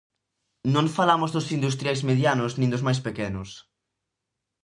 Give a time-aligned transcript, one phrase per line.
[0.73, 3.49] Non falamos dos industriais medianos nin dos máis pequenos.